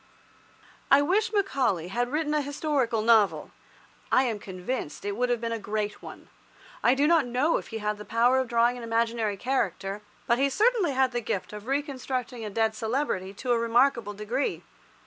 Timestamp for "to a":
13.35-13.59